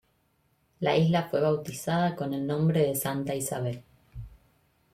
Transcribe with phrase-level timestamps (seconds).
[0.79, 3.83] La isla fue bautizada con el nombre de Santa Isabel.